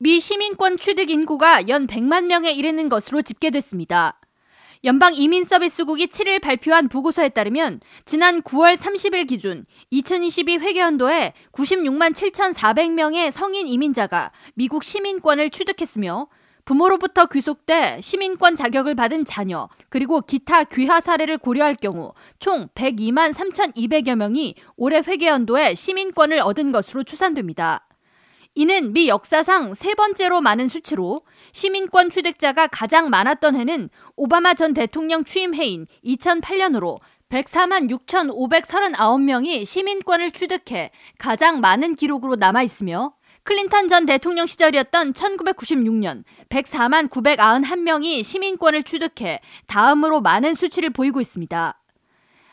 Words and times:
미 0.00 0.20
시민권 0.20 0.76
취득 0.76 1.10
인구가 1.10 1.66
연 1.66 1.88
100만 1.88 2.26
명에 2.26 2.52
이르는 2.52 2.88
것으로 2.88 3.20
집계됐습니다. 3.20 4.20
연방 4.84 5.12
이민 5.12 5.44
서비스국이 5.44 6.06
7일 6.06 6.40
발표한 6.40 6.88
보고서에 6.88 7.30
따르면 7.30 7.80
지난 8.04 8.40
9월 8.42 8.76
30일 8.76 9.26
기준 9.26 9.66
2022 9.90 10.58
회계연도에 10.58 11.32
96만 11.50 12.12
7,400명의 12.12 13.32
성인 13.32 13.66
이민자가 13.66 14.30
미국 14.54 14.84
시민권을 14.84 15.50
취득했으며 15.50 16.28
부모로부터 16.64 17.26
귀속돼 17.26 18.00
시민권 18.00 18.54
자격을 18.54 18.94
받은 18.94 19.24
자녀, 19.24 19.68
그리고 19.88 20.20
기타 20.20 20.62
귀화 20.62 21.00
사례를 21.00 21.38
고려할 21.38 21.74
경우 21.74 22.12
총 22.38 22.68
102만 22.76 23.32
3,200여 23.32 24.14
명이 24.14 24.54
올해 24.76 24.98
회계연도에 24.98 25.74
시민권을 25.74 26.40
얻은 26.40 26.70
것으로 26.70 27.02
추산됩니다. 27.02 27.87
이는 28.58 28.92
미 28.92 29.06
역사상 29.06 29.74
세 29.74 29.94
번째로 29.94 30.40
많은 30.40 30.66
수치로 30.66 31.22
시민권 31.52 32.10
취득자가 32.10 32.66
가장 32.66 33.08
많았던 33.08 33.54
해는 33.54 33.88
오바마 34.16 34.54
전 34.54 34.74
대통령 34.74 35.22
취임 35.22 35.54
해인 35.54 35.86
2008년으로 36.04 36.98
104만 37.28 37.88
6,539명이 37.88 39.64
시민권을 39.64 40.32
취득해 40.32 40.90
가장 41.18 41.60
많은 41.60 41.94
기록으로 41.94 42.34
남아 42.34 42.64
있으며 42.64 43.12
클린턴 43.44 43.86
전 43.86 44.06
대통령 44.06 44.48
시절이었던 44.48 45.12
1996년 45.12 46.24
104만 46.48 47.08
991명이 47.10 48.24
시민권을 48.24 48.82
취득해 48.82 49.40
다음으로 49.68 50.20
많은 50.20 50.56
수치를 50.56 50.90
보이고 50.90 51.20
있습니다. 51.20 51.77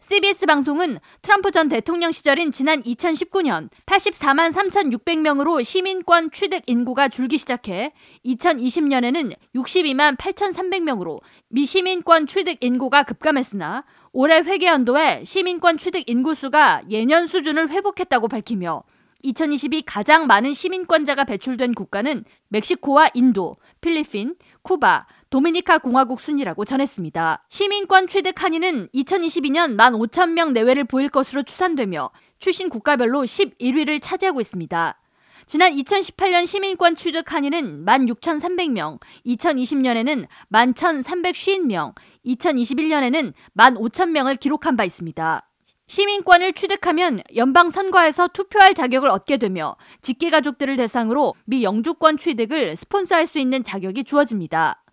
CBS 0.00 0.46
방송은 0.46 1.00
트럼프 1.22 1.50
전 1.50 1.68
대통령 1.68 2.12
시절인 2.12 2.52
지난 2.52 2.80
2019년 2.82 3.68
84만 3.84 4.52
3,600명으로 4.52 5.64
시민권 5.64 6.30
취득 6.30 6.62
인구가 6.66 7.08
줄기 7.08 7.36
시작해 7.36 7.92
2020년에는 8.24 9.34
62만 9.56 10.16
8,300명으로 10.16 11.20
미시민권 11.48 12.28
취득 12.28 12.62
인구가 12.62 13.02
급감했으나 13.02 13.84
올해 14.12 14.38
회계연도에 14.38 15.24
시민권 15.24 15.78
취득 15.78 16.08
인구수가 16.08 16.84
예년 16.90 17.26
수준을 17.26 17.68
회복했다고 17.68 18.28
밝히며 18.28 18.84
2022 19.22 19.82
가장 19.82 20.28
많은 20.28 20.54
시민권자가 20.54 21.24
배출된 21.24 21.74
국가는 21.74 22.24
멕시코와 22.48 23.08
인도, 23.14 23.56
필리핀, 23.80 24.36
쿠바, 24.62 25.06
도미니카 25.30 25.78
공화국 25.78 26.20
순이라고 26.20 26.64
전했습니다. 26.64 27.44
시민권 27.50 28.06
취득 28.06 28.42
한인은 28.42 28.88
2022년 28.94 29.76
1만 29.76 29.92
5천 30.08 30.30
명 30.30 30.54
내외를 30.54 30.84
보일 30.84 31.10
것으로 31.10 31.42
추산되며 31.42 32.10
출신 32.38 32.70
국가별로 32.70 33.24
11위를 33.24 34.00
차지하고 34.00 34.40
있습니다. 34.40 34.98
지난 35.44 35.72
2018년 35.74 36.46
시민권 36.46 36.94
취득 36.94 37.32
한인은 37.32 37.84
16,300명, 37.84 39.00
2020년에는 39.26 40.26
11,350명, 40.50 41.94
2021년에는 42.24 43.34
15,000명을 43.54 44.40
기록한 44.40 44.78
바 44.78 44.84
있습니다. 44.84 45.42
시민권을 45.88 46.54
취득하면 46.54 47.20
연방 47.36 47.68
선거에서 47.68 48.28
투표할 48.28 48.74
자격을 48.74 49.10
얻게 49.10 49.36
되며 49.36 49.76
직계 50.00 50.30
가족들을 50.30 50.76
대상으로 50.76 51.34
미 51.44 51.64
영주권 51.64 52.16
취득을 52.16 52.76
스폰서할 52.76 53.26
수 53.26 53.38
있는 53.38 53.62
자격이 53.62 54.04
주어집니다. 54.04 54.84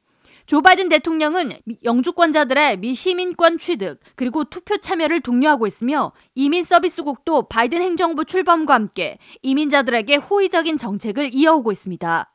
조 0.46 0.62
바이든 0.62 0.90
대통령은 0.90 1.54
영주권자들의 1.84 2.78
미 2.78 2.94
시민권 2.94 3.58
취득 3.58 4.00
그리고 4.16 4.44
투표 4.44 4.78
참여를 4.78 5.22
독려하고 5.22 5.66
있으며 5.66 6.12
이민 6.36 6.64
서비스국도 6.64 7.48
바이든 7.48 7.82
행정부 7.82 8.26
출범과 8.26 8.74
함께 8.76 9.18
이민자들에게 9.42 10.18
호의적인 10.18 10.78
정책을 10.78 11.34
이어오고 11.34 11.72
있습니다. 11.72 12.32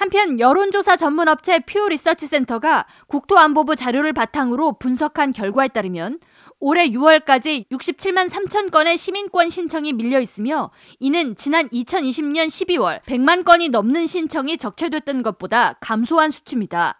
한편 0.00 0.40
여론조사 0.40 0.96
전문업체 0.96 1.58
퓨 1.58 1.90
리서치 1.90 2.26
센터가 2.26 2.86
국토안보부 3.08 3.76
자료를 3.76 4.14
바탕으로 4.14 4.78
분석한 4.78 5.32
결과에 5.32 5.68
따르면 5.68 6.20
올해 6.58 6.88
6월까지 6.88 7.68
67만 7.68 8.30
3천 8.30 8.70
건의 8.70 8.96
시민권 8.96 9.50
신청이 9.50 9.92
밀려 9.92 10.20
있으며 10.20 10.70
이는 11.00 11.36
지난 11.36 11.68
2020년 11.68 12.46
12월 12.46 13.02
100만 13.02 13.44
건이 13.44 13.68
넘는 13.68 14.06
신청이 14.06 14.56
적체됐던 14.56 15.22
것보다 15.22 15.74
감소한 15.82 16.30
수치입니다. 16.30 16.99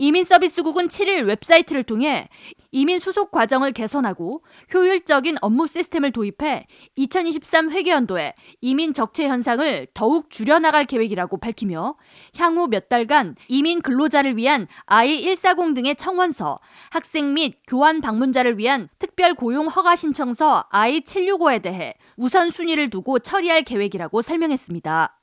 이민서비스국은 0.00 0.88
7일 0.88 1.26
웹사이트를 1.26 1.82
통해 1.82 2.28
이민 2.72 2.98
수속 2.98 3.30
과정을 3.30 3.72
개선하고 3.72 4.42
효율적인 4.72 5.36
업무 5.42 5.66
시스템을 5.66 6.10
도입해 6.10 6.66
2023 6.96 7.70
회계연도에 7.70 8.32
이민 8.62 8.94
적체 8.94 9.28
현상을 9.28 9.88
더욱 9.92 10.30
줄여나갈 10.30 10.86
계획이라고 10.86 11.36
밝히며 11.36 11.96
향후 12.38 12.66
몇 12.68 12.88
달간 12.88 13.36
이민 13.48 13.82
근로자를 13.82 14.38
위한 14.38 14.68
I-140 14.86 15.74
등의 15.74 15.96
청원서, 15.96 16.60
학생 16.90 17.34
및 17.34 17.58
교환 17.66 18.00
방문자를 18.00 18.56
위한 18.56 18.88
특별 18.98 19.34
고용 19.34 19.66
허가 19.66 19.96
신청서 19.96 20.64
I-765에 20.70 21.60
대해 21.60 21.92
우선순위를 22.16 22.88
두고 22.88 23.18
처리할 23.18 23.64
계획이라고 23.64 24.22
설명했습니다. 24.22 25.20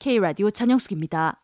K라디오 0.00 0.50
전영숙입니다. 0.50 1.43